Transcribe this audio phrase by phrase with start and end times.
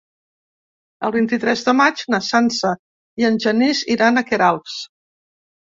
[1.09, 2.73] El vint-i-tres de maig na Sança
[3.23, 4.85] i en Genís iran a Queralbs.